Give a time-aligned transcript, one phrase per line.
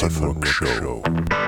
[0.00, 1.39] Stefan Rock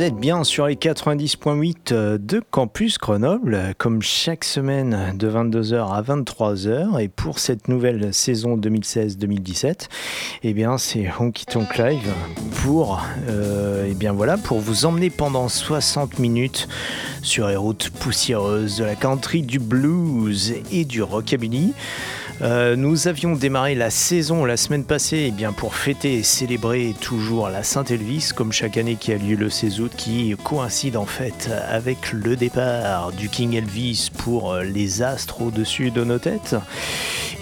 [0.00, 6.98] Êtes bien sur les 90.8 de Campus Grenoble, comme chaque semaine de 22h à 23h.
[7.02, 9.88] Et pour cette nouvelle saison 2016-2017,
[10.42, 12.14] eh bien, c'est Honky Tonk Live
[12.62, 16.66] pour, euh, eh bien voilà, pour vous emmener pendant 60 minutes
[17.20, 21.74] sur les routes poussiéreuses de la country, du blues et du rockabilly.
[22.42, 26.94] Euh, nous avions démarré la saison la semaine passée eh bien, pour fêter et célébrer
[26.98, 31.04] toujours la Saint-Elvis, comme chaque année qui a lieu le 16 août, qui coïncide en
[31.04, 36.56] fait avec le départ du King Elvis pour euh, les astres au-dessus de nos têtes.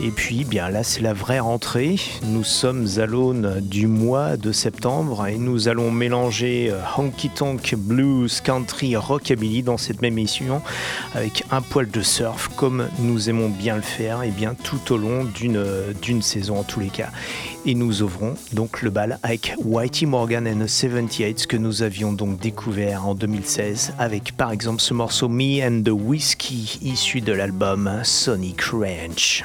[0.00, 1.96] Et puis, bien là, c'est la vraie rentrée.
[2.24, 7.74] Nous sommes à l'aune du mois de septembre et nous allons mélanger euh, honky tonk,
[7.76, 10.62] blues, country, rockabilly dans cette même émission
[11.14, 14.96] avec un poil de surf, comme nous aimons bien le faire, et bien tout au
[14.96, 17.10] long d'une saison en tous les cas.
[17.66, 22.12] Et nous ouvrons donc le bal avec Whitey Morgan and the 78 que nous avions
[22.12, 27.32] donc découvert en 2016 avec par exemple ce morceau Me and the Whiskey issu de
[27.32, 29.44] l'album Sonic Ranch.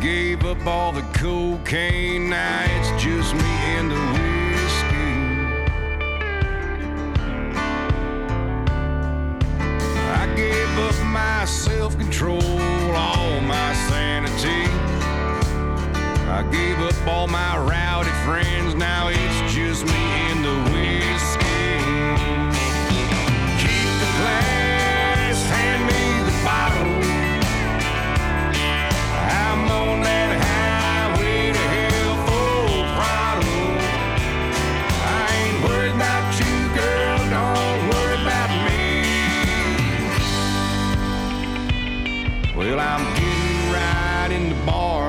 [0.00, 5.12] Gave up all the cocaine, now it's just me and the whiskey.
[10.20, 12.42] I gave up my self control,
[12.94, 14.70] all my sanity.
[16.28, 19.35] I gave up all my rowdy friends, now it's
[42.76, 45.05] Well, I'm getting right in the bar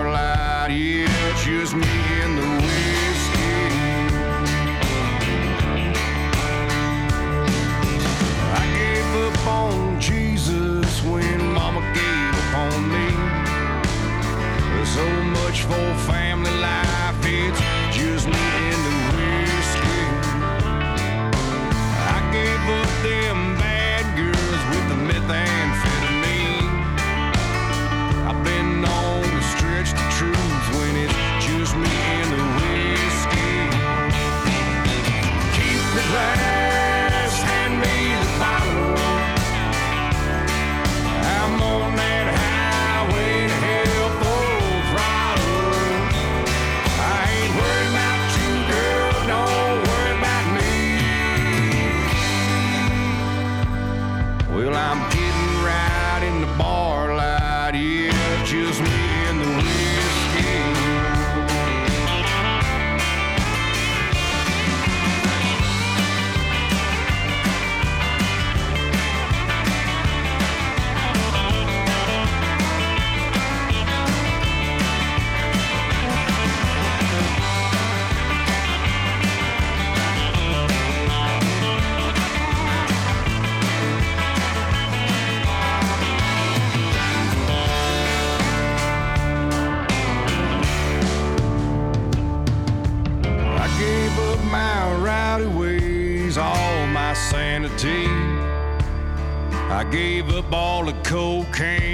[101.07, 101.86] cocaine.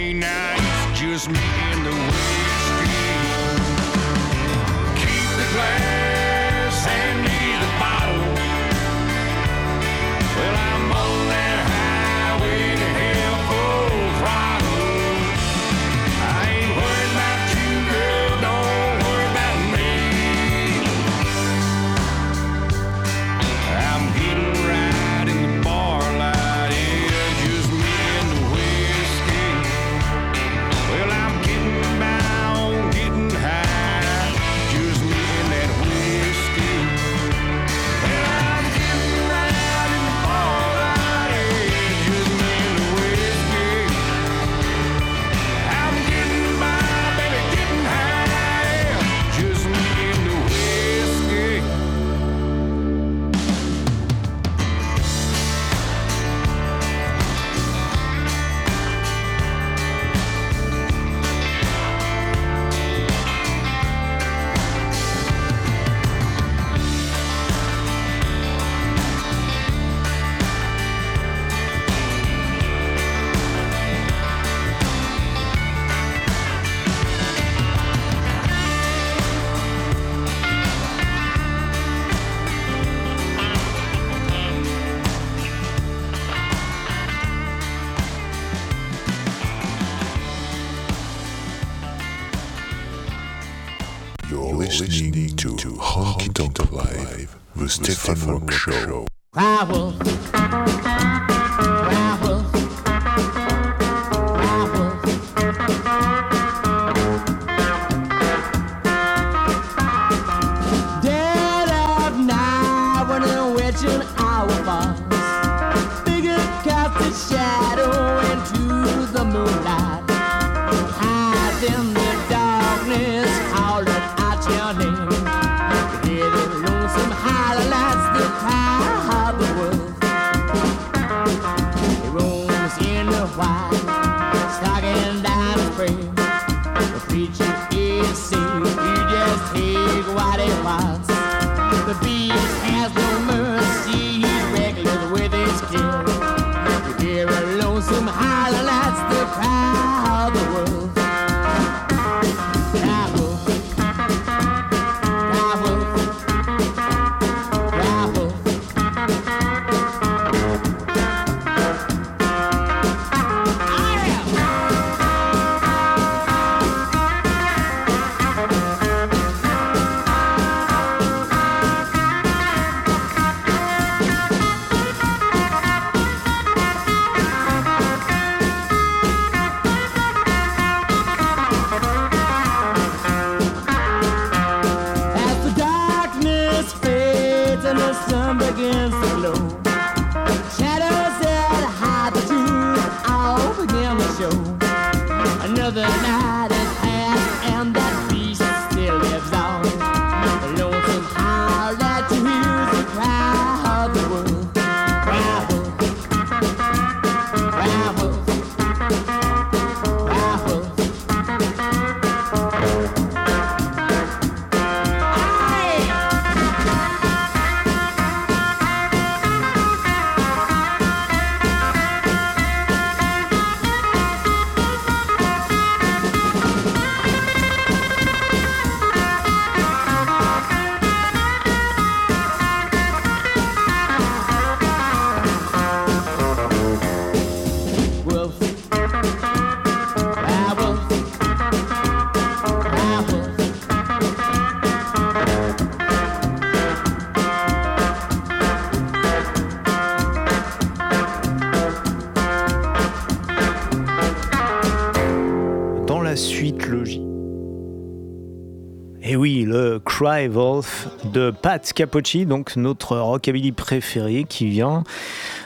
[259.95, 264.83] Cry Wolf de Pat Capocci, donc notre rockabilly préféré qui vient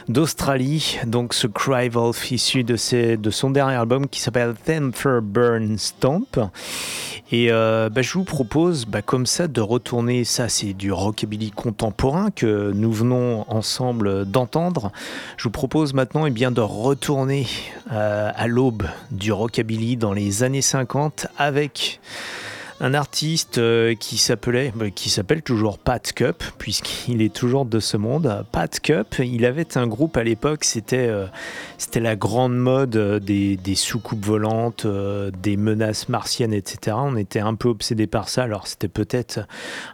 [0.08, 0.96] d'Australie.
[1.06, 6.40] Donc ce Cry Wolf issu de, son dernier album qui s'appelle Temper Burn Stomp.
[7.30, 11.50] Et euh, bah, je vous propose bah, comme ça de retourner, ça c'est du rockabilly
[11.50, 14.92] contemporain que nous venons ensemble d'entendre.
[15.36, 17.46] Je vous propose maintenant eh bien, de retourner
[17.92, 22.00] euh, à l'aube du rockabilly dans les années 50 avec
[22.80, 27.80] un artiste euh, qui s'appelait, bah, qui s'appelle toujours Pat Cup, puisqu'il est toujours de
[27.80, 28.44] ce monde.
[28.52, 31.26] Pat Cup, il avait un groupe à l'époque, c'était euh,
[31.96, 36.96] la grande mode euh, des, des soucoupes volantes, des menaces martiennes, etc.
[37.00, 38.44] On était un peu obsédé par ça.
[38.44, 39.40] Alors c'était peut-être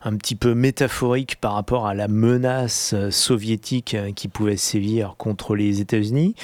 [0.02, 5.80] un petit peu métaphorique par rapport à la menace soviétique qui pouvait sévir contre les
[5.80, 6.34] États-Unis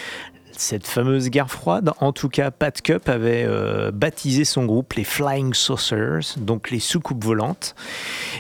[0.61, 1.91] cette fameuse guerre froide.
[2.01, 6.81] En tout cas, Pat Cup avait euh, baptisé son groupe les Flying Saucers, donc les
[6.81, 7.75] soucoupes volantes.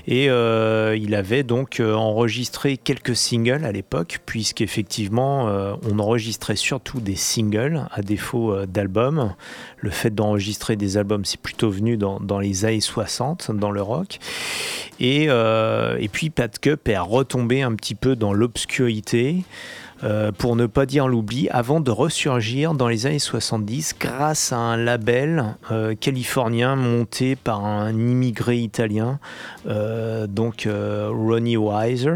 [0.06, 5.46] Et euh, il avait donc euh, enregistré quelques singles à l'époque, puisqu'effectivement,
[5.90, 9.34] on enregistrait surtout des singles à défaut d'albums.
[9.78, 14.18] Le fait d'enregistrer des albums, c'est plutôt venu dans, les années 60, dans le rock.
[14.98, 19.44] Et, et puis, Pat Cup est retombé un petit peu dans l'obscurité.
[20.02, 24.56] Euh, pour ne pas dire l'oubli, avant de ressurgir dans les années 70 grâce à
[24.56, 29.18] un label euh, californien monté par un immigré italien,
[29.66, 32.14] euh, donc Ronnie Weiser.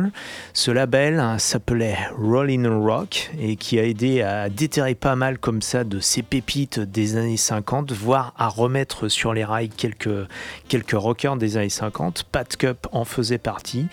[0.54, 5.60] Ce label hein, s'appelait Rollin' Rock et qui a aidé à déterrer pas mal comme
[5.60, 10.26] ça de ces pépites des années 50, voire à remettre sur les rails quelques,
[10.68, 12.24] quelques rockers des années 50.
[12.32, 13.86] Pat Cup en faisait partie.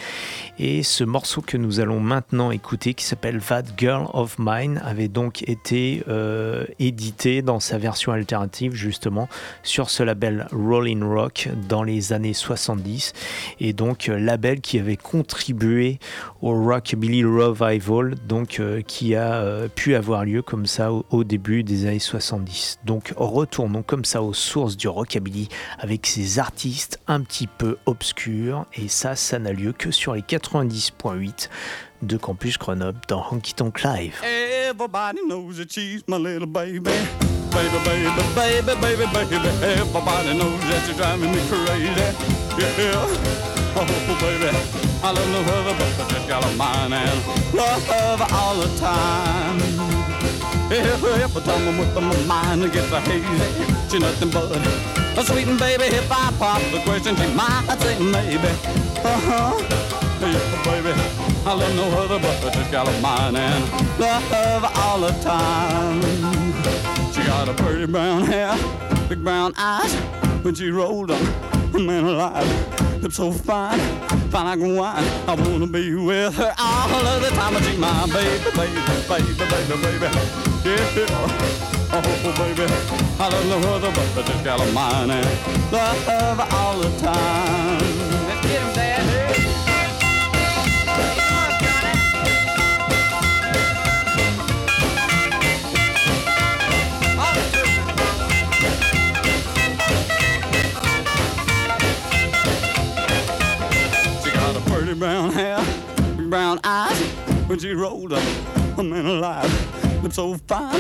[0.59, 5.07] Et ce morceau que nous allons maintenant écouter qui s'appelle Vad Girl of Mine avait
[5.07, 9.27] donc été euh, édité dans sa version alternative justement
[9.63, 13.13] sur ce label Rolling Rock dans les années 70
[13.59, 15.97] et donc euh, label qui avait contribué
[16.43, 21.87] au Rockabilly Revival donc euh, qui a pu avoir lieu comme ça au, début des
[21.87, 22.81] années 70.
[22.85, 28.67] Donc retournons comme ça aux sources du Rockabilly avec ces artistes un petit peu obscurs
[28.75, 31.49] et ça ça n'a lieu que sur les 90.8
[32.01, 34.21] de Campus Grenoble dans Honky Tonk Live.
[34.23, 36.79] Everybody knows that she's my little baby.
[37.51, 39.35] Baby, baby, baby, baby, baby.
[39.61, 41.91] Everybody knows that you're driving me crazy.
[42.57, 43.05] Yeah.
[43.75, 43.85] Oh,
[44.19, 44.55] baby.
[45.03, 48.67] I love no other but I just got a mind and love her all the
[48.77, 49.59] time.
[50.71, 53.65] Every time I'm with my mind it gets hazy.
[53.89, 54.51] She's nothing but
[55.17, 55.83] a sweet baby.
[55.95, 58.47] If I pop the question, she might say maybe.
[59.03, 59.90] Uh-huh.
[60.21, 60.93] Yeah, baby,
[61.47, 65.99] I love no other but this gal of mine and love all the time.
[67.11, 68.55] She got a pretty brown hair,
[69.09, 69.91] big brown eyes.
[70.43, 71.21] When she rolled up,
[71.73, 73.79] man alive, lips so fine,
[74.29, 75.03] fine like wine.
[75.27, 77.55] I wanna be with her all of the time.
[77.63, 80.07] She's my baby, baby, baby, baby, baby.
[80.63, 81.57] Yeah.
[81.93, 82.71] Oh, baby,
[83.19, 85.25] I love no other but this gal of mine and
[85.71, 88.10] love all the time.
[107.51, 108.23] When she rolled up,
[108.79, 110.01] I'm in alive.
[110.01, 110.79] Lips so fine,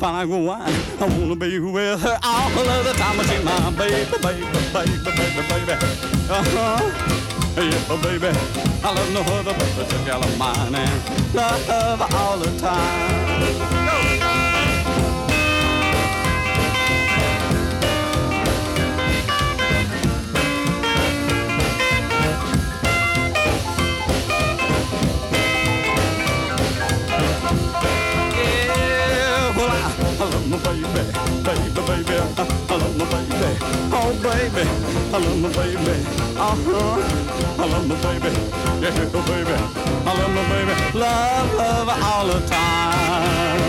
[0.00, 0.74] fine like wine.
[1.00, 3.20] I wanna be with her all of the time.
[3.20, 5.72] She's my baby, baby, baby, baby, baby.
[6.28, 6.80] Uh-huh.
[7.54, 8.36] Yeah, baby,
[8.82, 13.77] I love no other but this gal of mine and love all the time.
[31.86, 32.18] Baby, baby.
[32.18, 33.58] I love my baby.
[33.92, 34.64] Oh, baby,
[35.12, 35.96] I love my baby.
[36.36, 37.62] Uh huh.
[37.62, 38.30] I love my baby.
[38.80, 38.90] Yeah,
[39.26, 39.56] baby.
[40.06, 40.74] I love my baby.
[40.98, 43.68] Love, love all the time.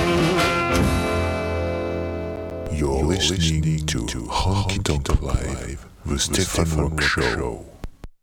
[2.71, 7.65] You're listening to Honky Tonk Live, the Stefan Rock Show.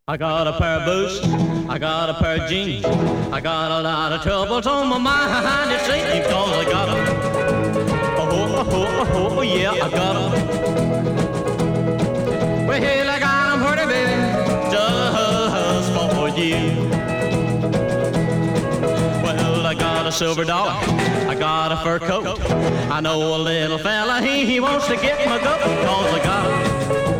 [0.09, 1.19] I got a pair of boots,
[1.69, 5.71] I got a pair of jeans, I got a lot of troubles on my mind,
[5.73, 7.56] it seems, cause I got them
[8.57, 10.31] oh, oh, oh, yeah, I got them.
[12.67, 14.15] Well, I got them pretty, baby,
[14.71, 16.89] just for you.
[19.23, 20.83] Well, I got a silver dog,
[21.27, 22.39] I got a fur coat.
[22.91, 27.11] I know a little fella, he, he wants to get my goat, cause I got
[27.11, 27.16] him.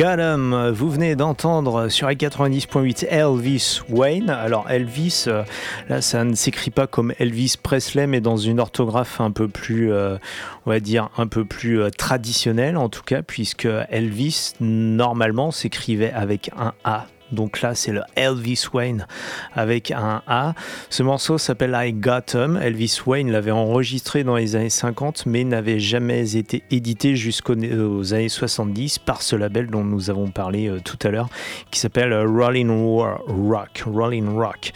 [0.00, 0.70] Got 'em.
[0.70, 4.30] Vous venez d'entendre sur les 90.8 Elvis Wayne.
[4.30, 5.42] Alors Elvis, euh,
[5.90, 9.92] là ça ne s'écrit pas comme Elvis Presley, mais dans une orthographe un peu plus,
[9.92, 10.16] euh,
[10.80, 16.72] dire un peu plus euh, traditionnelle en tout cas, puisque Elvis normalement s'écrivait avec un
[16.82, 17.06] A.
[17.32, 19.06] Donc là, c'est le Elvis Wayne
[19.54, 20.54] avec un A.
[20.88, 22.56] Ce morceau s'appelle I Got 'em.
[22.56, 28.28] Elvis Wayne l'avait enregistré dans les années 50, mais n'avait jamais été édité jusqu'aux années
[28.28, 31.28] 70 par ce label dont nous avons parlé euh, tout à l'heure,
[31.70, 33.82] qui s'appelle euh, Rolling Rock.
[33.86, 34.72] Rolling Rock.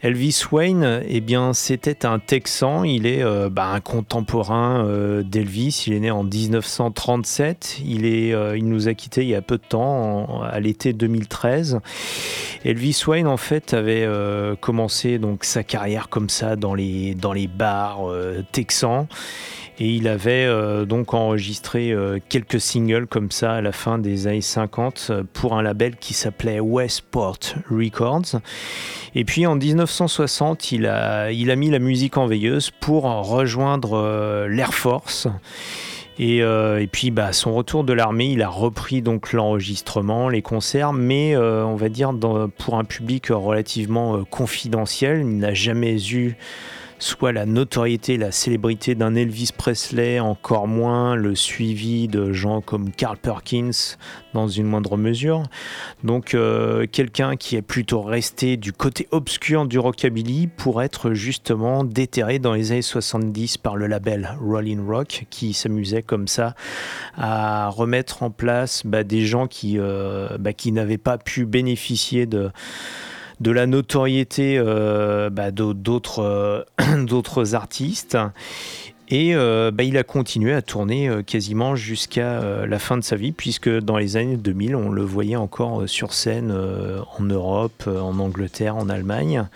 [0.00, 2.84] Elvis Wayne, eh bien, c'était un Texan.
[2.84, 5.84] Il est euh, bah, un contemporain euh, d'Elvis.
[5.88, 7.80] Il est né en 1937.
[7.84, 10.92] Il, est, euh, il nous a quittés il y a peu de temps, à l'été
[10.92, 11.80] 2013.
[12.64, 14.08] Elvis Wayne, en fait, avait
[14.60, 17.16] commencé donc sa carrière comme ça dans les,
[17.48, 18.00] bars
[18.52, 19.06] texans.
[19.80, 24.26] Et il avait euh, donc enregistré euh, quelques singles comme ça à la fin des
[24.26, 27.38] années 50 euh, pour un label qui s'appelait Westport
[27.70, 28.40] Records.
[29.14, 35.28] Et puis en 1960, il a, mis la musique en veilleuse pour rejoindre l'Air Force.
[36.20, 36.42] Et,
[36.90, 41.36] puis, bah, à son retour de l'armée, il a repris donc l'enregistrement, les concerts, mais
[41.36, 42.12] on va dire
[42.58, 45.20] pour un public relativement confidentiel.
[45.20, 46.36] Il n'a jamais eu
[46.98, 52.90] soit la notoriété, la célébrité d'un Elvis Presley, encore moins le suivi de gens comme
[52.90, 53.96] Carl Perkins
[54.34, 55.42] dans une moindre mesure.
[56.04, 61.84] Donc euh, quelqu'un qui est plutôt resté du côté obscur du rockabilly pour être justement
[61.84, 66.54] déterré dans les années 70 par le label Rolling Rock qui s'amusait comme ça
[67.16, 72.50] à remettre en place bah, des gens euh, bah, qui n'avaient pas pu bénéficier de
[73.40, 76.64] de la notoriété euh, bah, euh,
[77.04, 78.18] d'autres artistes.
[79.10, 83.32] Et euh, bah, il a continué à tourner quasiment jusqu'à la fin de sa vie,
[83.32, 88.76] puisque dans les années 2000, on le voyait encore sur scène en Europe, en Angleterre,
[88.76, 89.46] en Allemagne.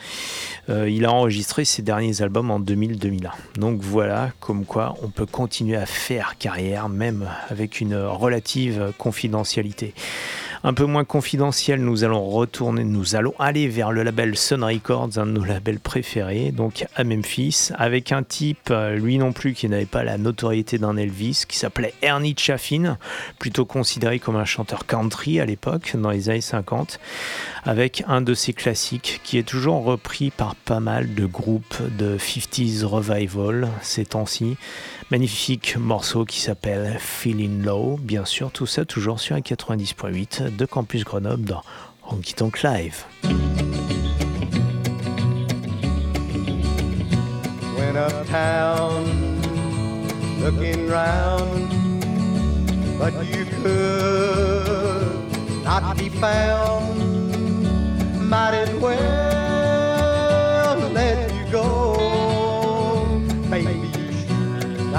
[0.70, 3.28] Il a enregistré ses derniers albums en 2000-2001.
[3.58, 9.92] Donc voilà, comme quoi on peut continuer à faire carrière, même avec une relative confidentialité
[10.64, 15.10] un peu moins confidentiel, nous allons retourner, nous allons aller vers le label Sun Records,
[15.16, 19.54] un de nos labels préférés, donc à Memphis, avec un type, euh, lui non plus,
[19.54, 22.96] qui n'avait pas la notoriété d'un Elvis, qui s'appelait Ernie Chaffin,
[23.40, 27.00] plutôt considéré comme un chanteur country à l'époque, dans les années 50,
[27.64, 32.16] avec un de ses classiques qui est toujours repris par pas mal de groupes de
[32.18, 34.56] 50s revival ces temps-ci.
[35.12, 40.64] Magnifique morceau qui s'appelle Feeling Low, bien sûr, tout ça toujours sur un 90.8 de
[40.64, 41.62] Campus Grenoble dans
[42.08, 43.04] Honky Tonk Live.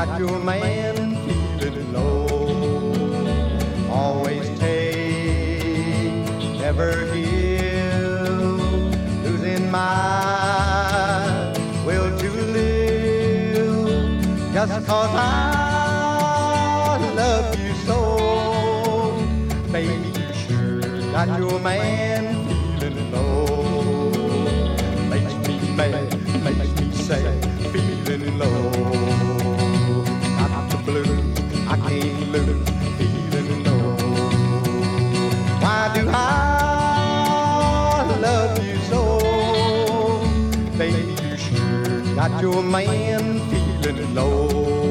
[0.05, 1.15] Got your man
[1.59, 2.27] feeling low.
[3.89, 6.11] Always take,
[6.59, 8.59] never give,
[9.23, 11.53] losing my
[11.85, 19.17] will to live just cause I love you so.
[19.71, 22.45] Baby, you sure got your man
[22.79, 24.09] feeling low.
[25.09, 28.92] Makes me mad, makes me sad, feeling low.
[32.34, 33.96] Feeling low.
[35.62, 39.19] Why do I love you so?
[40.78, 44.83] Baby, you sure got your man feeling low.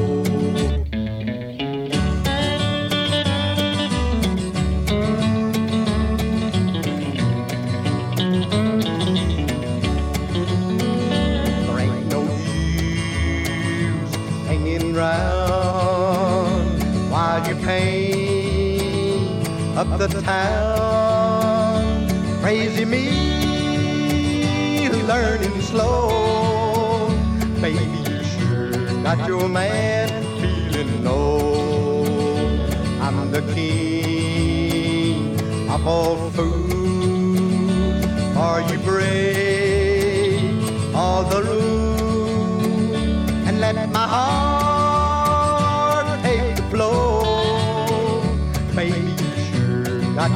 [20.23, 22.07] Town.
[22.41, 27.09] Crazy me, learning slow.
[27.61, 28.71] Baby, you sure
[29.03, 32.05] got your man feeling low.
[33.01, 38.05] I'm the king of all fools.
[38.37, 40.41] Are you break
[40.95, 41.82] all the rules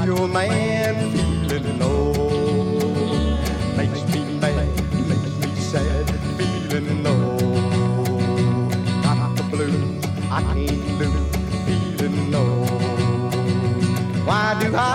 [0.07, 2.13] your man feeling low.
[3.75, 4.69] Makes me mad,
[5.09, 7.37] makes me sad, feeling low.
[9.03, 12.63] Got the blues, I can't lose, feeling low.
[14.23, 14.87] Why do I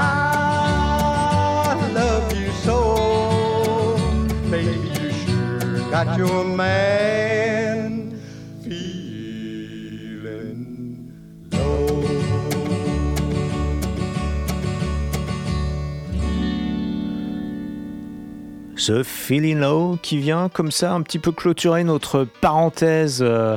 [1.92, 3.98] love you so?
[4.50, 6.91] Baby, you sure got your man
[18.86, 23.56] The Feeling Low qui vient comme ça un petit peu clôturer notre parenthèse euh,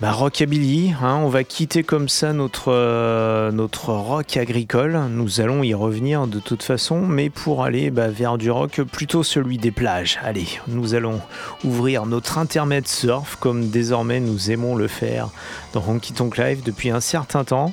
[0.00, 0.94] bah, rockabilly.
[1.00, 1.20] hein.
[1.22, 4.98] on va quitter comme ça notre, euh, notre rock agricole.
[5.10, 9.22] Nous allons y revenir de toute façon, mais pour aller bah, vers du rock plutôt
[9.22, 10.18] celui des plages.
[10.24, 11.20] Allez, nous allons
[11.62, 15.28] ouvrir notre intermède surf comme désormais nous aimons le faire
[15.72, 17.72] dans Honky Tonk Live depuis un certain temps.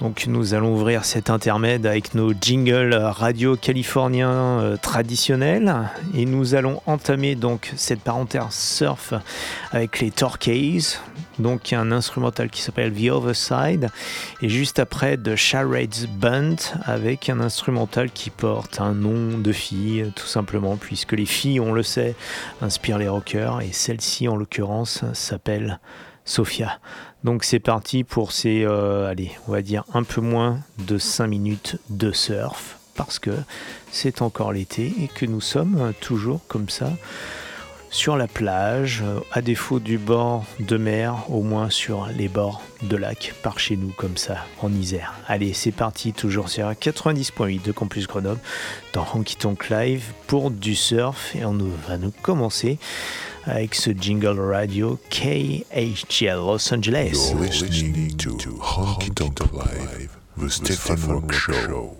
[0.00, 5.74] Donc nous allons ouvrir cet intermède avec nos jingles radio californiens euh, traditionnels.
[6.14, 9.12] Et nous allons entamer donc cette parenthèse surf
[9.72, 10.96] avec les Torquays,
[11.38, 13.90] donc un instrumental qui s'appelle The Other Side.
[14.40, 20.10] Et juste après The Charades Band avec un instrumental qui porte un nom de fille
[20.16, 22.14] tout simplement puisque les filles on le sait
[22.62, 23.60] inspirent les rockers.
[23.60, 25.78] Et celle-ci en l'occurrence s'appelle
[26.24, 26.78] Sophia.
[27.24, 31.26] Donc c'est parti pour ces, euh, allez, on va dire un peu moins de 5
[31.26, 33.32] minutes de surf, parce que
[33.92, 36.92] c'est encore l'été et que nous sommes toujours comme ça
[37.90, 42.62] sur la plage, euh, à défaut du bord de mer, au moins sur les bords
[42.82, 45.14] de lac, par chez nous comme ça, en Isère.
[45.26, 48.40] Allez, c'est parti, toujours sur 90.8 de Campus Grenoble,
[48.92, 52.78] dans Honky Tonk Live pour du surf, et on va nous commencer
[53.44, 57.34] avec ce jingle radio KHL Los Angeles.
[60.36, 61.99] The Show.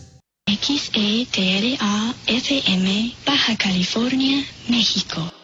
[0.77, 5.40] XETRA FM Baja California, México.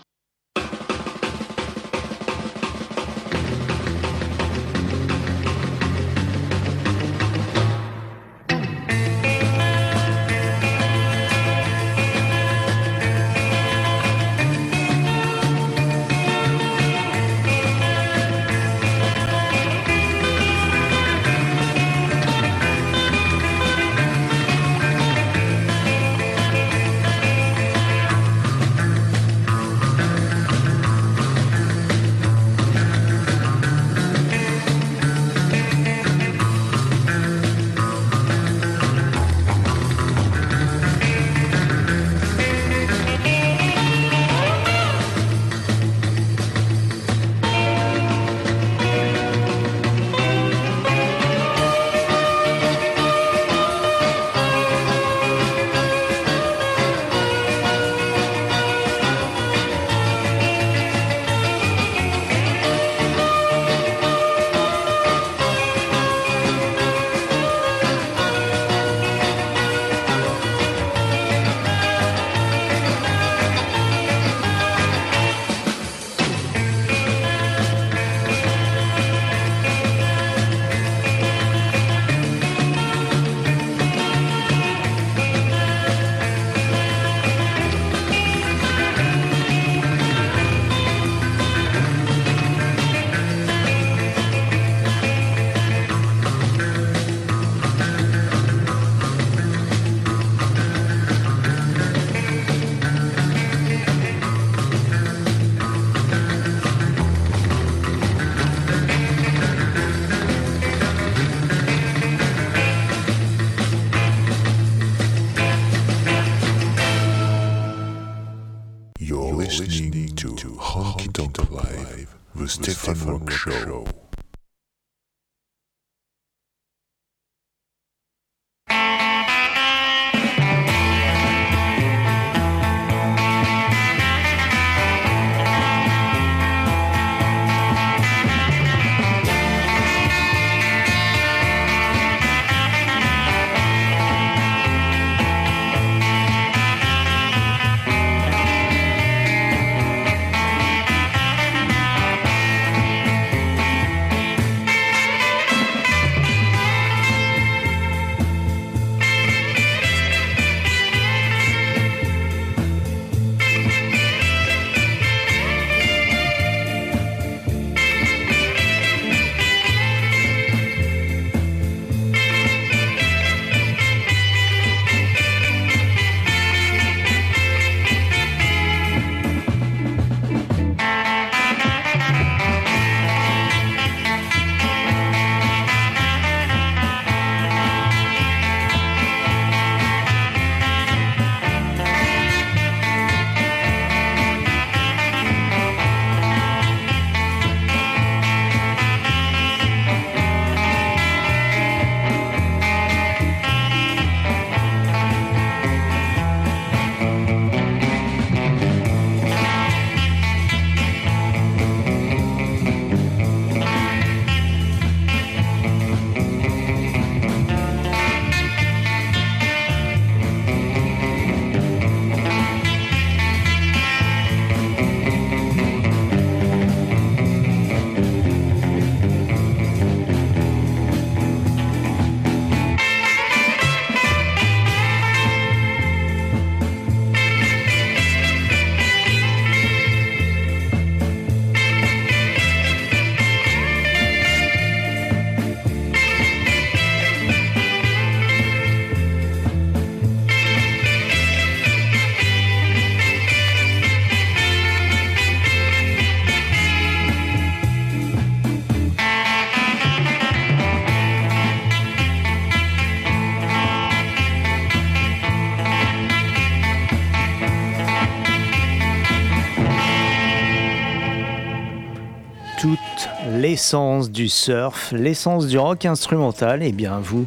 [273.37, 277.25] L'essence du surf, l'essence du rock instrumental, et eh bien vous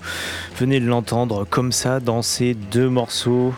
[0.57, 3.55] venez de l'entendre comme ça dans ces deux morceaux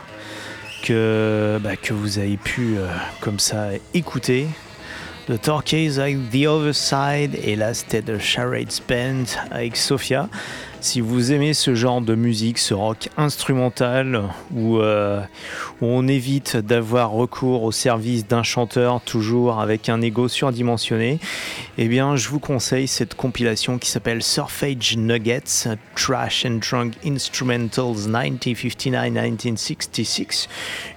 [0.82, 2.86] que, bah, que vous avez pu euh,
[3.20, 4.46] comme ça écouter.
[5.28, 10.28] The Torquays avec The Other Side et là c'était The Charades Band avec Sophia.
[10.82, 15.20] Si vous aimez ce genre de musique, ce rock instrumental, où, euh,
[15.80, 21.20] où on évite d'avoir recours au service d'un chanteur toujours avec un ego surdimensionné,
[21.78, 28.08] eh bien je vous conseille cette compilation qui s'appelle Surfage Nuggets, Trash and Drunk Instrumentals
[28.08, 30.48] 1959-1966,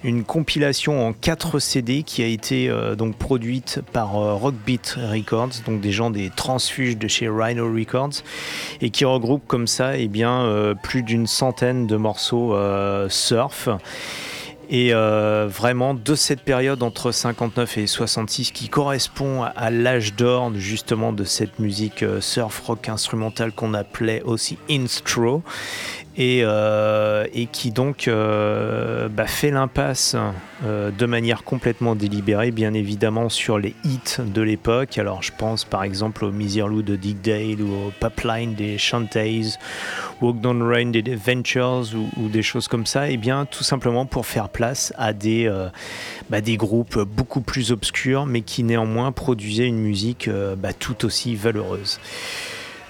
[0.04, 5.62] une compilation en 4 CD qui a été euh, donc produite par euh, Rockbeat Records,
[5.68, 8.24] donc des gens des transfuges de chez Rhino Records,
[8.82, 13.70] et qui regroupe comme ça eh bien, euh, plus d'une centaine de morceaux euh, surf.
[14.68, 20.52] Et euh, vraiment de cette période entre 59 et 66 qui correspond à l'âge d'or
[20.56, 25.44] justement de cette musique surf rock instrumentale qu'on appelait aussi instro
[26.18, 30.16] et, euh, et qui donc euh, bah, fait l'impasse
[30.64, 34.98] euh, de manière complètement délibérée, bien évidemment, sur les hits de l'époque.
[34.98, 39.58] Alors je pense par exemple au Miserlou de Dick Dale ou au Pipeline des Shantays,
[40.22, 41.84] Walk Down Rain des Ventures
[42.18, 43.10] ou, des choses comme ça.
[43.10, 45.52] Et bien tout simplement pour faire place à des,
[46.30, 51.36] bah, des groupes beaucoup plus obscurs mais qui néanmoins produisaient une musique bah, tout aussi
[51.36, 52.00] valeureuse.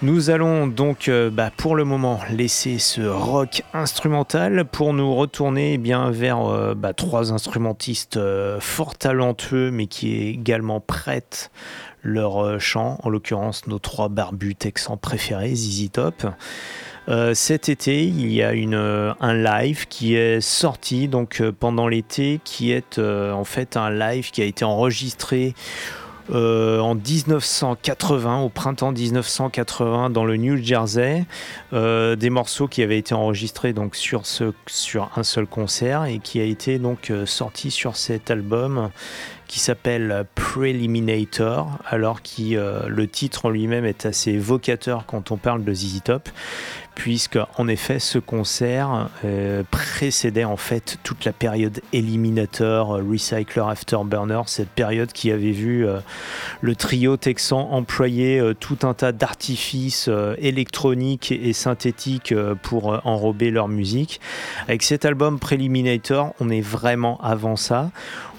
[0.01, 5.75] Nous allons donc euh, bah, pour le moment laisser ce rock instrumental pour nous retourner
[5.75, 11.49] eh bien vers euh, bah, trois instrumentistes euh, fort talentueux mais qui également prêtent
[12.03, 16.27] leur chant, en l'occurrence nos trois barbus texans préférés, ZZ Top.
[17.33, 22.71] cet été, il y a une, un live qui est sorti donc pendant l'été, qui
[22.71, 25.55] est en fait un live qui a été enregistré
[26.31, 31.25] euh, en 1980, au printemps 1980, dans le New Jersey,
[31.73, 36.19] euh, des morceaux qui avaient été enregistrés donc sur, ce, sur un seul concert et
[36.19, 38.89] qui a été donc euh, sorti sur cet album
[39.47, 45.63] qui s'appelle Preliminator, alors que le titre en lui-même est assez évocateur quand on parle
[45.63, 46.29] de ZZ Top,
[46.95, 53.63] puisque en effet ce concert euh, précédait en fait toute la période Eliminator, euh, Recycler,
[53.67, 55.99] Afterburner, cette période qui avait vu euh,
[56.61, 63.67] le trio texan employer tout un tas d'artifices électroniques et synthétiques euh, pour enrober leur
[63.67, 64.19] musique.
[64.67, 67.91] Avec cet album Preliminator, on est vraiment avant ça.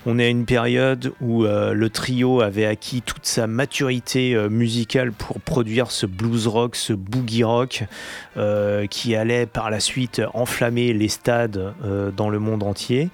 [0.08, 4.48] On est à une période où euh, le trio avait acquis toute sa maturité euh,
[4.48, 7.82] musicale pour produire ce blues rock, ce boogie rock,
[8.36, 11.74] euh, qui allait par la suite enflammer les stades
[12.16, 13.08] dans le monde entier.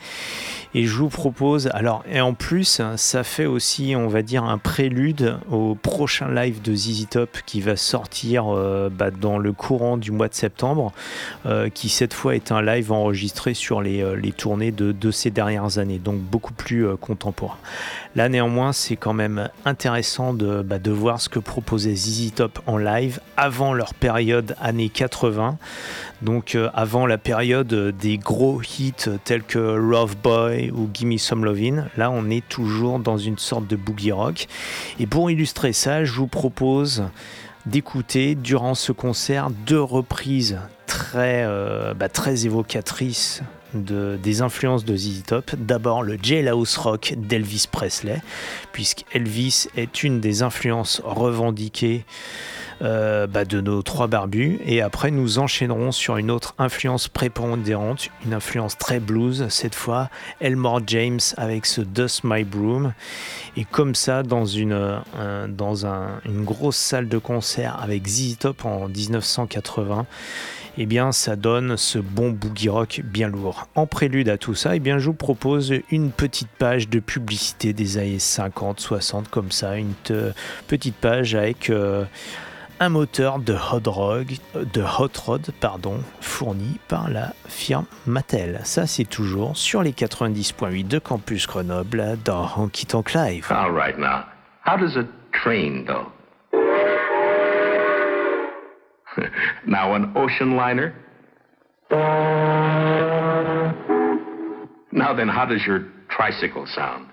[0.75, 4.57] Et je vous propose, alors, et en plus, ça fait aussi, on va dire, un
[4.57, 8.47] prélude au prochain live de ZZ Top qui va sortir
[8.91, 10.93] bah, dans le courant du mois de septembre,
[11.75, 15.77] qui cette fois est un live enregistré sur les, les tournées de, de ces dernières
[15.77, 17.57] années, donc beaucoup plus euh, contemporain.
[18.15, 22.61] Là, néanmoins, c'est quand même intéressant de, bah, de voir ce que proposait ZZ Top
[22.67, 25.59] en live avant leur période années 80.
[26.23, 31.45] Donc euh, avant la période des gros hits tels que Love Boy ou Gimme Some
[31.45, 34.47] Lovin', là on est toujours dans une sorte de boogie rock.
[35.01, 37.05] Et pour illustrer ça, je vous propose
[37.67, 40.59] d'écouter durant ce concert deux reprises
[41.13, 43.43] très, euh, bah, très évocatrices
[43.75, 45.55] de- des influences de ZZ Top.
[45.59, 48.23] D'abord le jailhouse rock d'Elvis Presley,
[48.73, 52.07] puisque Elvis est une des influences revendiquées
[52.81, 54.59] euh, bah, de nos trois barbus.
[54.65, 60.09] Et après, nous enchaînerons sur une autre influence prépondérante, une influence très blues, cette fois
[60.41, 62.95] Elmore James avec ce Dust My Broom.
[63.59, 70.07] Et comme ça, dans une, une grosse salle de concert avec ZZ Top en 1980,
[70.79, 73.69] eh bien, ça donne ce bon boogie rock bien lourd.
[73.75, 77.73] En prélude à tout ça, eh bien, je vous propose une petite page de publicité
[77.73, 80.33] des années 50, 60, comme ça, une te-
[80.69, 82.05] petite page avec euh,
[82.81, 88.61] un moteur de hot rod, de hot rod pardon, fourni par la firme Mattel.
[88.65, 93.47] Ça, c'est toujours sur les 90.8 de Campus Grenoble dans Honky Tonk Live.
[93.51, 94.25] All right now.
[94.67, 95.85] How does a train?
[99.67, 100.95] now an ocean liner?
[104.93, 107.09] Now then, how does your tricycle sound?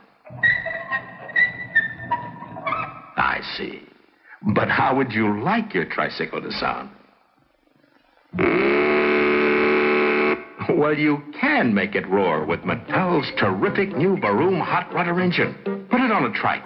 [3.18, 3.82] I see.
[4.54, 6.90] But how would you like your tricycle to sound?
[10.78, 15.56] Well, you can make it roar with Mattel's terrific new Baroom hot rudder engine.
[15.90, 16.64] Put it on a trike.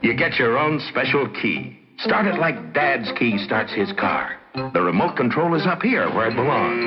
[0.00, 1.78] You get your own special key.
[1.98, 4.41] Start it like Dad's key starts his car.
[4.54, 6.84] The remote control is up here where it belongs.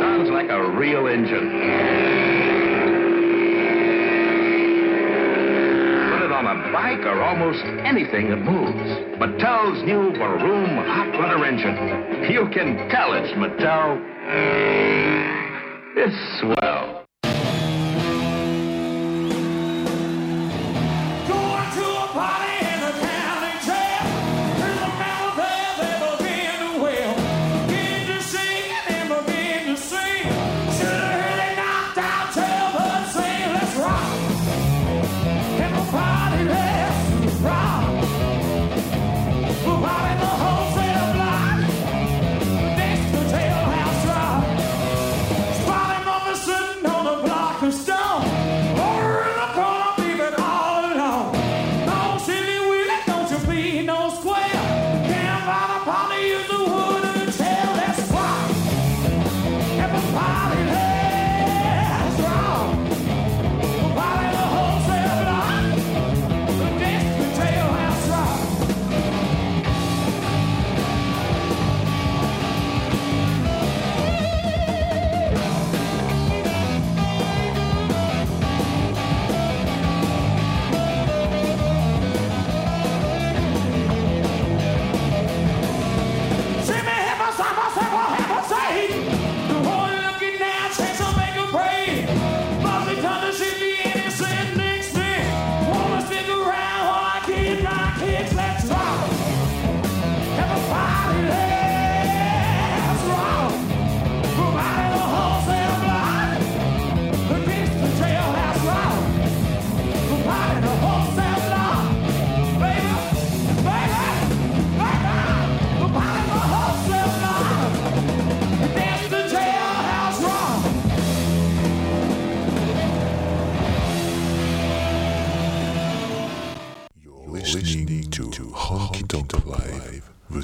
[0.00, 1.50] Sounds like a real engine.
[6.10, 8.90] Put it on a bike or almost anything that moves.
[9.20, 12.32] Mattel's new Baroom hot rudder engine.
[12.32, 14.02] You can tell it's Mattel.
[15.96, 16.99] It's swell.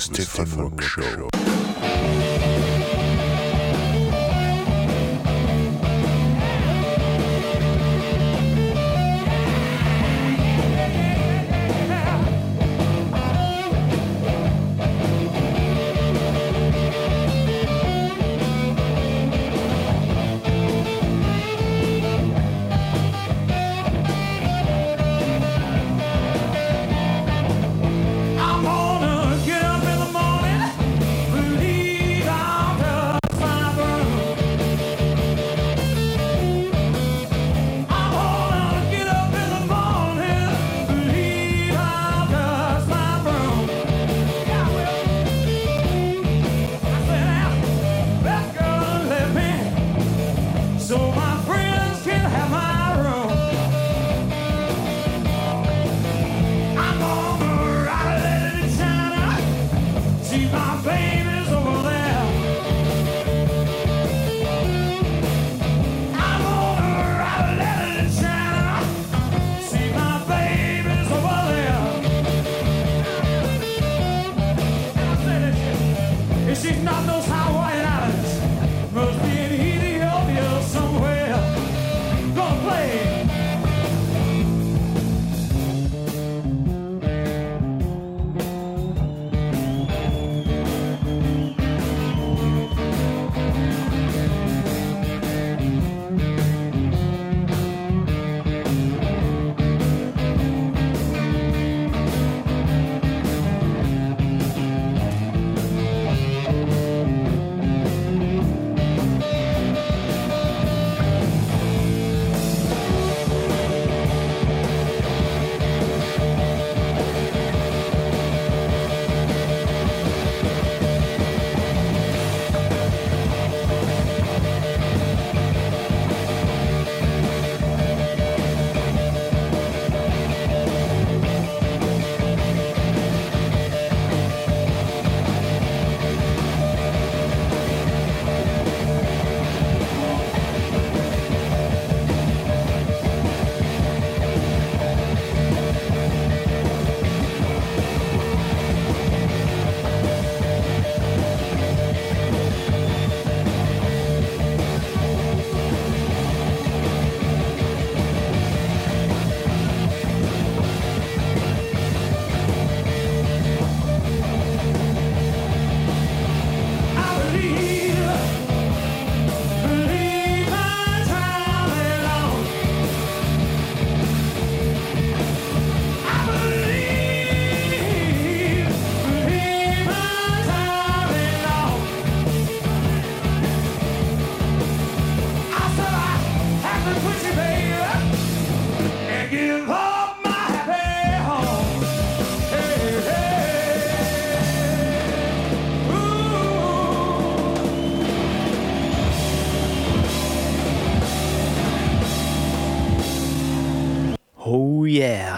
[0.07, 2.36] Stefan Rock Show.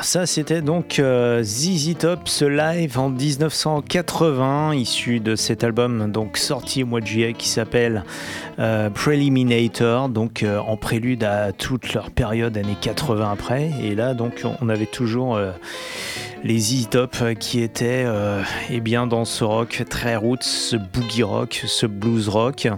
[0.09, 6.39] Ça c'était donc euh, ZZ Top, ce live en 1980, issu de cet album donc
[6.39, 8.05] sorti au mois de juillet qui s'appelle
[8.59, 13.71] euh, Preliminator, donc euh, en prélude à toute leur période années 80 après.
[13.83, 15.39] Et là donc on avait toujours
[16.45, 20.77] les ZZ Top euh, qui étaient euh, eh bien dans ce rock très roots, ce
[20.77, 22.69] boogie rock, ce blues rock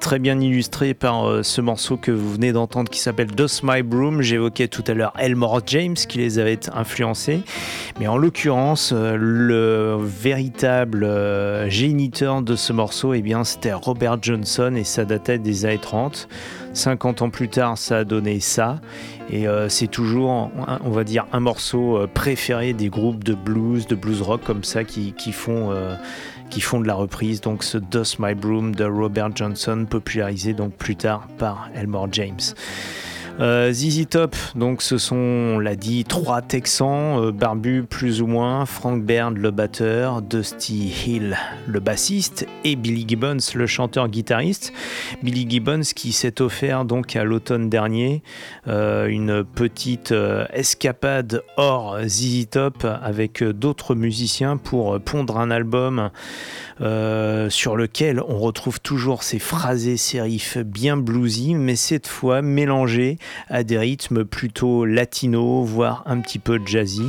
[0.00, 3.82] très bien illustré par euh, ce morceau que vous venez d'entendre qui s'appelle Dust My
[3.82, 4.20] Broom.
[4.20, 7.42] J'évoquais tout à l'heure Elmore James qui les avait influencés.
[8.00, 11.06] Mais en l'occurrence, le véritable
[11.68, 16.28] géniteur de ce morceau, eh c'était Robert Johnson et ça datait des années 30.
[16.74, 18.80] 50 ans plus tard, ça a donné ça.
[19.32, 20.50] Et euh, c'est toujours,
[20.84, 24.62] on va dire, un morceau euh, préféré des groupes de blues, de blues rock comme
[24.62, 25.14] ça qui,
[25.48, 25.96] euh,
[26.60, 27.40] font de la reprise.
[27.40, 32.40] Donc ce Dust My Broom de Robert Johnson, popularisé donc plus tard par Elmore James.
[33.40, 38.26] Euh, ZZ Top, donc ce sont, on l'a dit, trois Texans, euh, barbus plus ou
[38.26, 42.46] moins, Frank Baird le batteur, Dusty Hill le bassiste.
[42.64, 44.72] Et Billy Gibbons le chanteur-guitariste.
[45.22, 48.22] Billy Gibbons qui s'est offert donc à l'automne dernier
[48.68, 56.10] euh, une petite euh, escapade hors ZZ Top avec d'autres musiciens pour pondre un album
[56.82, 62.42] euh, sur lequel on retrouve toujours ces phrasés, ces riffs bien bluesy, mais cette fois
[62.42, 63.18] mélangés
[63.48, 67.06] à des rythmes plutôt latinos, voire un petit peu jazzy.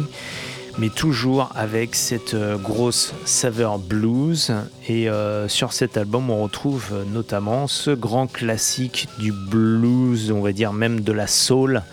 [0.79, 4.53] mais toujours avec cette euh, grosse saveur blues.
[4.87, 10.51] Et euh, sur cet album, on retrouve notamment ce grand classique du blues, on va
[10.51, 11.83] dire même de la soul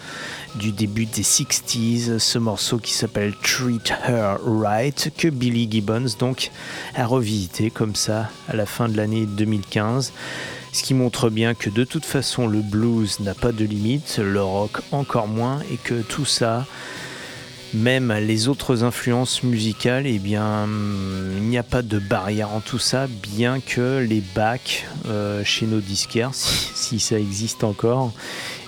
[0.56, 6.50] du début des 60s, ce morceau qui s'appelle Treat Her Right, que Billy Gibbons donc
[6.94, 10.12] a revisité comme ça à la fin de l'année 2015.
[10.72, 14.42] Ce qui montre bien que de toute façon le blues n'a pas de limite, le
[14.42, 16.66] rock encore moins, et que tout ça,
[17.74, 20.68] même les autres influences musicales, eh bien,
[21.36, 25.66] il n'y a pas de barrière en tout ça, bien que les bacs euh, chez
[25.66, 28.12] nos disquaires, si ça existe encore,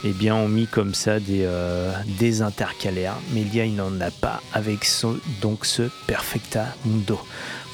[0.05, 3.17] eh bien, ont mis comme ça des, euh, des intercalaires.
[3.33, 5.07] Mais il n'en a pas avec ce,
[5.41, 7.21] donc ce Perfecta Mundo.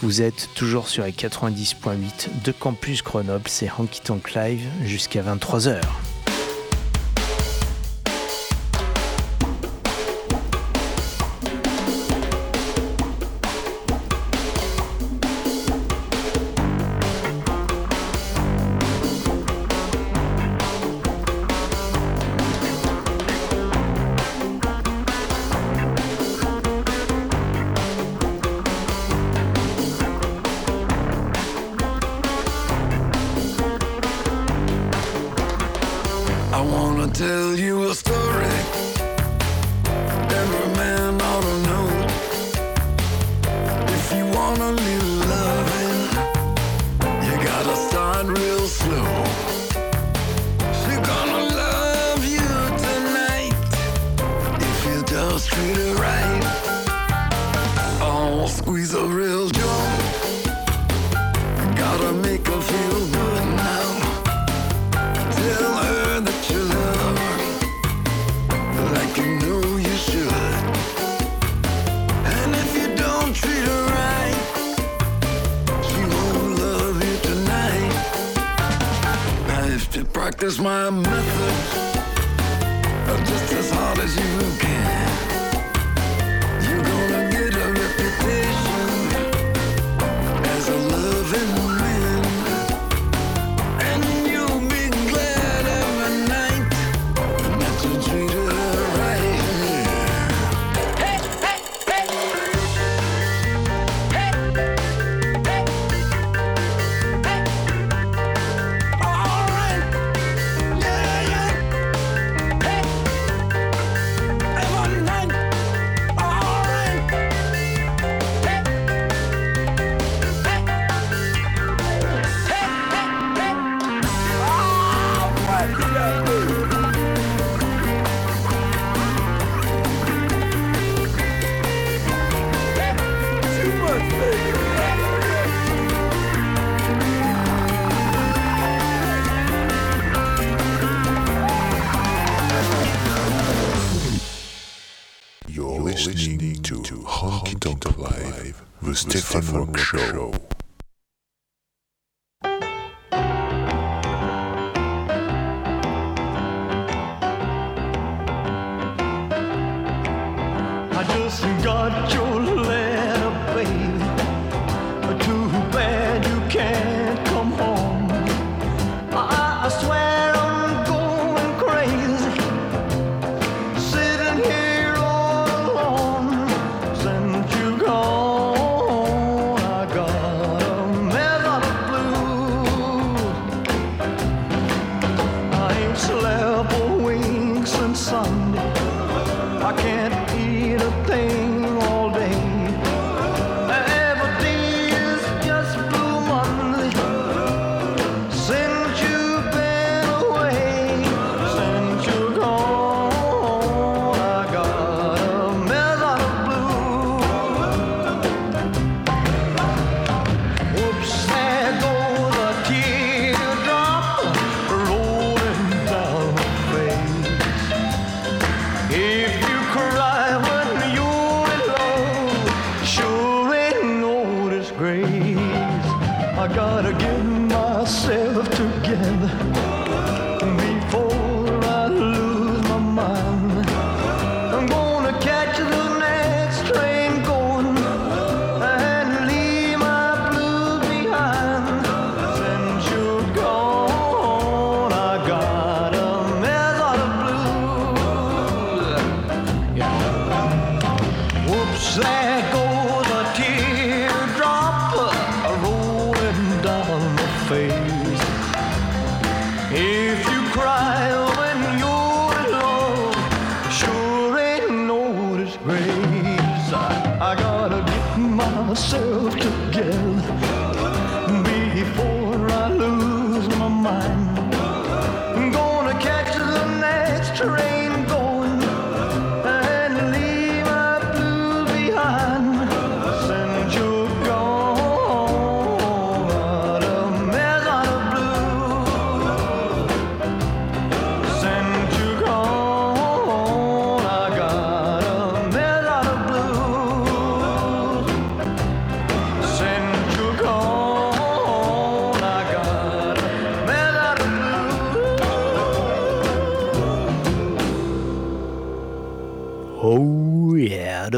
[0.03, 5.81] Vous êtes toujours sur les 90.8 de Campus Grenoble, c'est Honky Tonk Live jusqu'à 23h.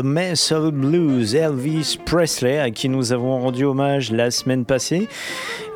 [0.01, 5.09] The Mess of Blues, Elvis Presley, à qui nous avons rendu hommage la semaine passée,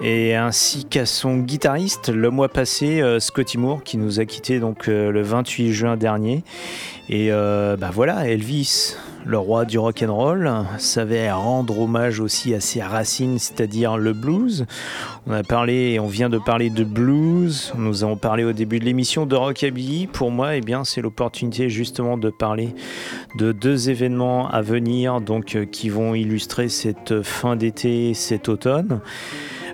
[0.02, 4.60] et ainsi qu'à son guitariste le mois passé, euh, Scotty Moore, qui nous a quitté
[4.60, 6.42] donc euh, le 28 juin dernier.
[7.10, 8.96] Et euh, bah voilà, Elvis,
[9.26, 14.12] le roi du rock and roll, savait rendre hommage aussi à ses racines, c'est-à-dire le
[14.12, 14.66] blues.
[15.26, 17.72] On a parlé, on vient de parler de blues.
[17.76, 20.06] Nous avons parlé au début de l'émission de rockabilly.
[20.06, 22.74] Pour moi, eh bien, c'est l'opportunité justement de parler
[23.38, 29.00] de deux événements à venir, donc euh, qui vont illustrer cette fin d'été, cet automne.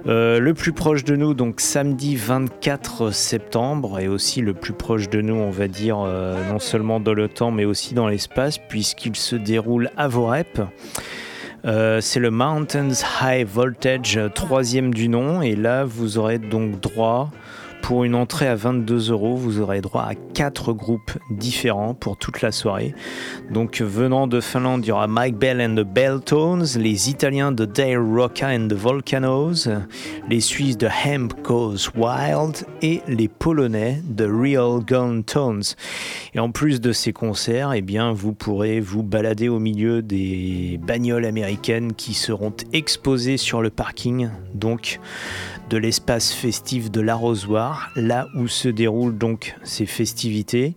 [0.07, 5.11] Euh, le plus proche de nous, donc samedi 24 septembre, et aussi le plus proche
[5.11, 8.57] de nous, on va dire, euh, non seulement dans le temps, mais aussi dans l'espace,
[8.57, 10.63] puisqu'il se déroule à Vorep.
[11.67, 17.31] Euh, c'est le Mountains High Voltage, troisième du nom, et là vous aurez donc droit
[17.83, 22.43] pour une entrée à 22 euros, vous aurez droit à quatre groupes différents pour toute
[22.43, 22.95] la soirée.
[23.51, 27.65] Donc venant de Finlande, il y aura Mike Bell and the Belltones, les Italiens de
[27.65, 29.69] Dale Rocca and the Volcanoes,
[30.29, 35.63] les Suisses de Hemp Goes Wild et les Polonais de Real Gun Tones.
[36.35, 40.79] Et en plus de ces concerts, eh bien, vous pourrez vous balader au milieu des
[40.83, 44.29] bagnoles américaines qui seront exposées sur le parking.
[44.55, 45.01] Donc
[45.71, 50.75] de l'espace festif de l'arrosoir, là où se déroulent donc ces festivités.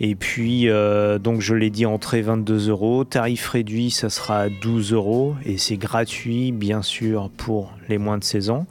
[0.00, 4.48] Et puis, euh, donc je l'ai dit, entrée 22 euros, tarif réduit, ça sera à
[4.48, 8.66] 12 euros, et c'est gratuit, bien sûr, pour les moins de 16 ans.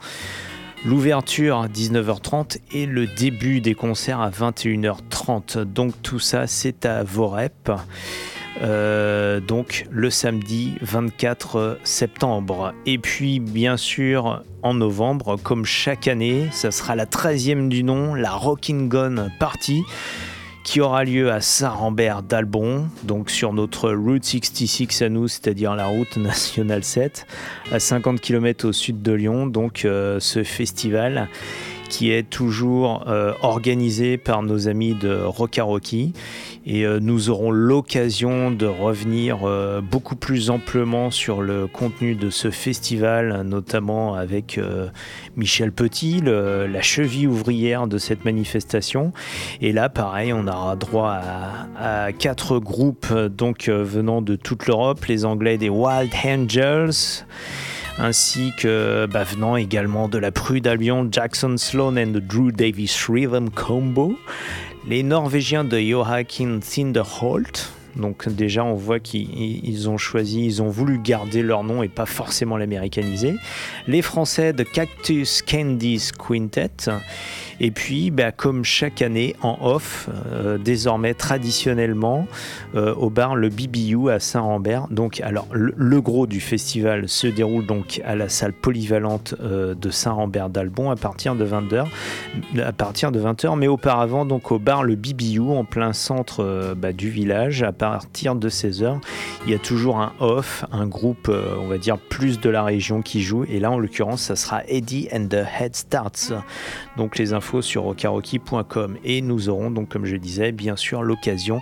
[0.84, 5.64] L'ouverture à 19h30 et le début des concerts à 21h30.
[5.64, 7.70] Donc tout ça, c'est à Vorep.
[8.62, 12.72] Euh, donc le samedi 24 septembre.
[12.86, 18.14] Et puis bien sûr en novembre, comme chaque année, ça sera la 13e du nom,
[18.14, 19.82] la Rockin' Gun Party
[20.64, 25.86] qui aura lieu à Saint-Rambert d'Albon, donc sur notre Route 66 à nous, c'est-à-dire la
[25.86, 27.26] route nationale 7,
[27.70, 29.46] à 50 km au sud de Lyon.
[29.46, 31.28] Donc euh, ce festival
[31.88, 36.12] qui est toujours euh, organisé par nos amis de Rockarocky.
[36.66, 42.30] Et euh, nous aurons l'occasion de revenir euh, beaucoup plus amplement sur le contenu de
[42.30, 44.88] ce festival, notamment avec euh,
[45.36, 49.12] Michel Petit, la cheville ouvrière de cette manifestation.
[49.60, 51.20] Et là, pareil, on aura droit
[51.78, 57.24] à, quatre groupes donc venant de toute l'Europe, les Anglais des Wild Angels
[57.98, 60.76] ainsi que bah, venant également de la Prude à
[61.10, 64.16] Jackson Sloan and the Drew Davis Rhythm Combo,
[64.88, 67.73] les Norvégiens de Joachim Thinderholt.
[67.96, 71.88] Donc déjà on voit qu'ils ils ont choisi, ils ont voulu garder leur nom et
[71.88, 73.34] pas forcément l'américaniser.
[73.86, 76.90] Les Français de Cactus Candies Quintet.
[77.60, 82.26] Et puis, bah, comme chaque année, en off, euh, désormais traditionnellement,
[82.74, 84.88] euh, au bar Le BBU à Saint-Rambert.
[84.90, 89.90] Donc, alors, le, gros du festival se déroule donc à la salle polyvalente euh, de
[89.90, 91.86] Saint-Rambert d'Albon à partir de 20h.
[92.62, 96.92] À partir de 20h, mais auparavant, donc au bar Le BBU en plein centre bah,
[96.92, 99.00] du village, à partir de 16h,
[99.44, 102.62] il y a toujours un off, un groupe, euh, on va dire, plus de la
[102.62, 103.44] région qui joue.
[103.44, 106.32] Et là, en l'occurrence, ça sera Eddie and the Head Starts.
[106.96, 108.96] Donc, les infos sur rockarocky.com.
[109.04, 111.60] Et nous aurons donc, comme je disais, bien sûr l'occasion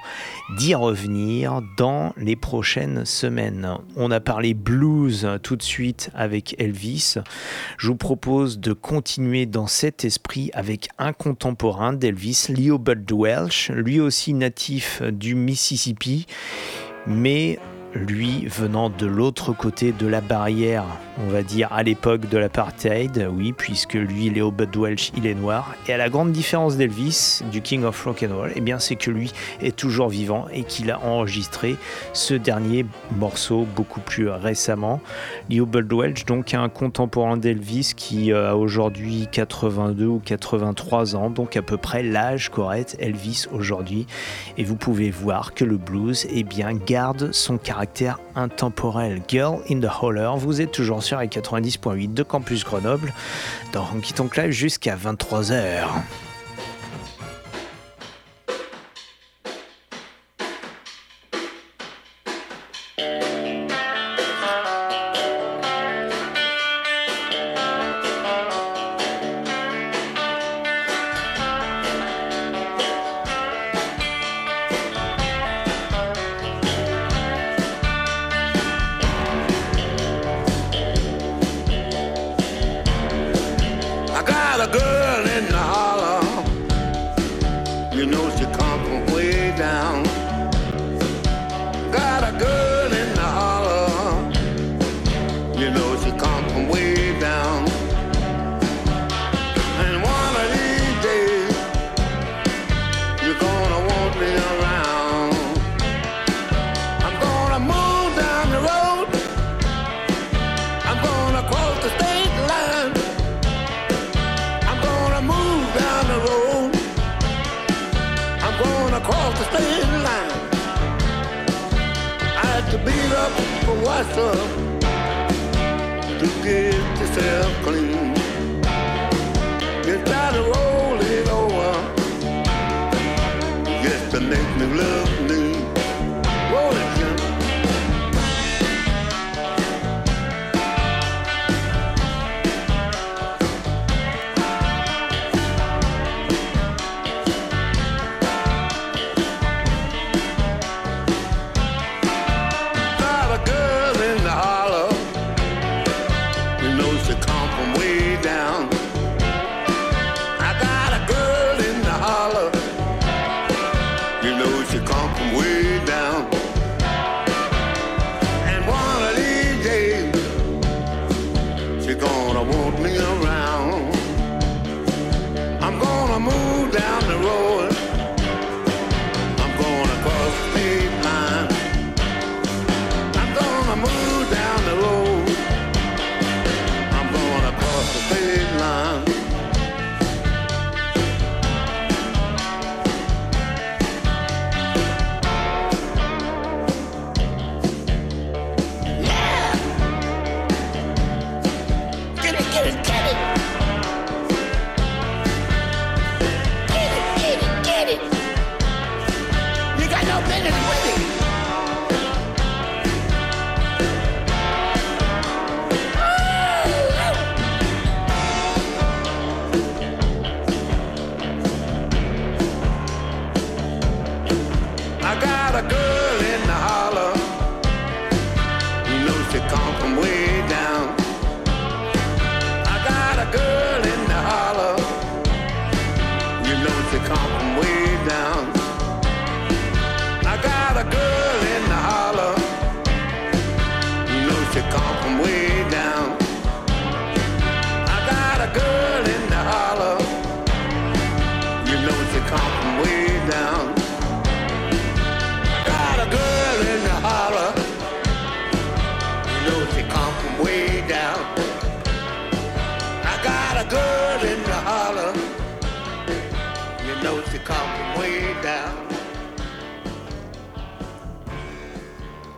[0.56, 3.76] d'y revenir dans les prochaines semaines.
[3.96, 7.16] On a parlé blues tout de suite avec Elvis.
[7.78, 13.70] Je vous propose de continuer dans cet esprit avec un contemporain d'Elvis, Leo Bud Welch,
[13.70, 16.11] lui aussi natif du Mississippi,
[17.06, 17.58] mais
[17.94, 20.84] lui venant de l'autre côté de la barrière,
[21.18, 25.34] on va dire à l'époque de l'apartheid, oui, puisque lui, Léo Bud Welch, il est
[25.34, 25.74] noir.
[25.86, 28.96] Et à la grande différence d'Elvis, du King of Rock and Roll, eh bien, c'est
[28.96, 31.76] que lui est toujours vivant et qu'il a enregistré
[32.12, 32.86] ce dernier
[33.16, 35.00] morceau beaucoup plus récemment.
[35.50, 41.30] Léo Bud Welch, donc un contemporain d'Elvis qui euh, a aujourd'hui 82 ou 83 ans,
[41.30, 44.06] donc à peu près l'âge qu'aurait Elvis aujourd'hui.
[44.56, 47.81] Et vous pouvez voir que le blues, eh bien, garde son caractère
[48.34, 49.22] intemporel.
[49.28, 53.12] Girl in the Holler, vous êtes toujours sur les 90.8 de Campus Grenoble
[53.72, 55.86] dans Honky Tonk Live jusqu'à 23h.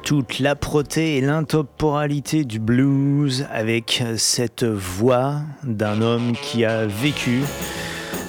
[0.04, 7.40] Toute l'âpreté et l'intemporalité du blues avec cette voix d'un homme qui a vécu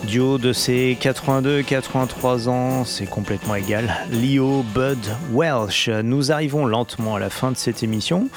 [0.05, 3.93] du de ses 82-83 ans, c'est complètement égal.
[4.11, 4.97] Leo Bud
[5.33, 5.89] Welsh.
[5.89, 8.29] Nous arrivons lentement à la fin de cette émission.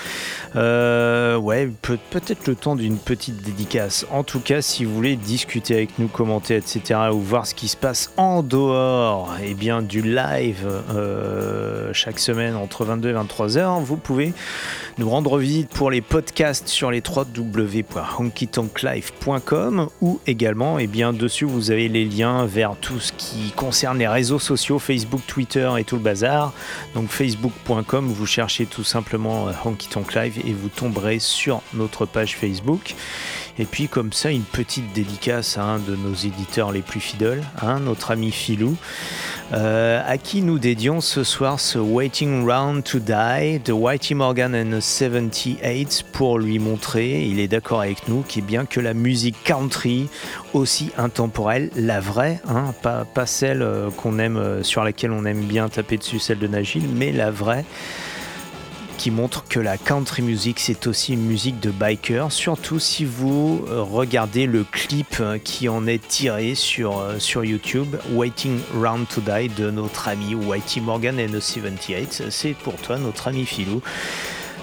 [0.56, 4.06] Euh, ouais, peut- peut-être le temps d'une petite dédicace.
[4.10, 7.68] En tout cas, si vous voulez discuter avec nous, commenter, etc., ou voir ce qui
[7.68, 13.56] se passe en dehors, et bien du live euh, chaque semaine entre 22 et 23
[13.56, 14.32] heures, vous pouvez
[14.98, 21.70] nous rendre visite pour les podcasts sur les www.honkytonklife.com ou également, et bien dessus, vous
[21.70, 25.96] avez les liens vers tout ce qui concerne les réseaux sociaux, Facebook, Twitter et tout
[25.96, 26.52] le bazar.
[26.94, 32.04] Donc facebook.com, vous cherchez tout simplement euh, Honky Tonk Live et vous tomberez sur notre
[32.04, 32.96] page Facebook.
[33.58, 37.42] Et puis comme ça, une petite dédicace à un de nos éditeurs les plus fidèles,
[37.60, 38.76] hein, notre ami Philou,
[39.52, 44.54] euh, à qui nous dédions ce soir ce Waiting Round to Die de Whitey Morgan
[44.54, 48.78] and the 78 pour lui montrer, il est d'accord avec nous, qu'il est bien que
[48.78, 50.08] la musique country,
[50.52, 55.24] aussi intemporelle, la vraie, hein, pas, pas celle euh, qu'on aime, euh, sur laquelle on
[55.24, 57.64] aime bien taper dessus, celle de Nagil, mais la vraie,
[58.98, 63.64] qui montre que la country music c'est aussi une musique de biker, surtout si vous
[63.68, 69.06] euh, regardez le clip euh, qui en est tiré sur, euh, sur YouTube, Waiting Round
[69.08, 72.24] to Die de notre ami Whitey Morgan and the 78.
[72.30, 73.80] C'est pour toi, notre ami Philou.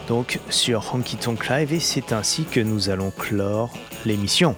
[0.09, 3.71] Donc sur Honky Tonk Live, et c'est ainsi que nous allons clore
[4.05, 4.55] l'émission.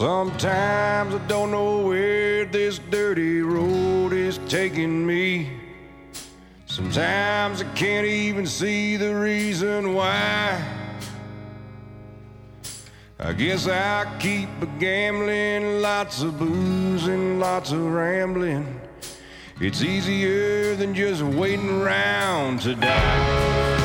[0.00, 5.60] Sometimes I don't know where this dirty road is taking me.
[6.64, 10.58] Sometimes I can't even see the reason why.
[13.18, 18.80] I guess I keep a gambling, lots of booze and lots of rambling.
[19.60, 23.79] It's easier than just waiting around to die.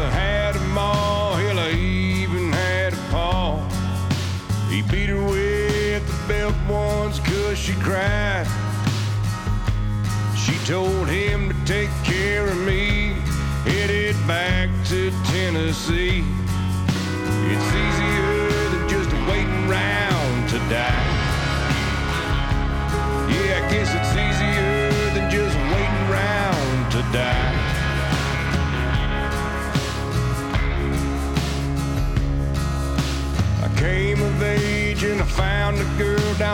[0.00, 0.38] I had
[0.78, 3.58] all, hell I even had a paw.
[4.70, 8.46] He beat her with the belt once cause she cried.
[10.36, 13.14] She told him to take care of me,
[13.64, 16.24] headed back to Tennessee.
[17.50, 17.87] It's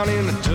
[0.05, 0.54] down in the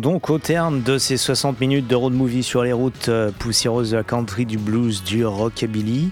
[0.00, 3.90] donc au terme de ces 60 minutes de road movie sur les routes euh, poussiéreuses
[3.90, 6.10] de la country, du blues, du rockabilly.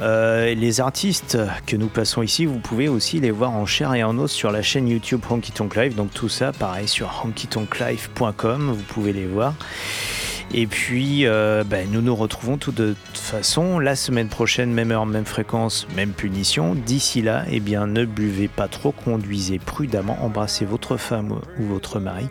[0.00, 4.04] Euh, les artistes que nous passons ici, vous pouvez aussi les voir en chair et
[4.04, 5.94] en os sur la chaîne YouTube Honky Tonk Live.
[5.94, 9.54] Donc tout ça, pareil, sur honkytonklive.com, vous pouvez les voir.
[10.52, 15.06] Et puis, euh, ben, nous nous retrouvons de toute façon la semaine prochaine, même heure,
[15.06, 16.74] même fréquence, même punition.
[16.74, 22.00] D'ici là, eh bien, ne buvez pas trop, conduisez prudemment, embrassez votre femme ou votre
[22.00, 22.26] mari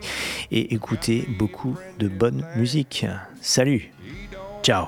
[0.50, 3.06] et écoutez beaucoup de bonne musique.
[3.40, 3.90] Salut,
[4.62, 4.86] ciao.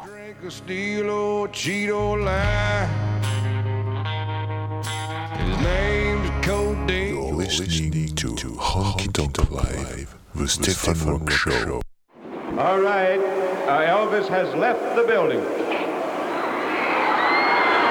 [12.62, 15.40] All right, uh, Elvis has left the building.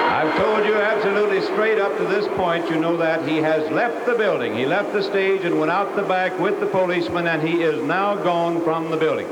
[0.09, 4.05] I've told you absolutely straight up to this point, you know that he has left
[4.05, 4.55] the building.
[4.55, 7.83] He left the stage and went out the back with the policeman, and he is
[7.83, 9.27] now gone from the building.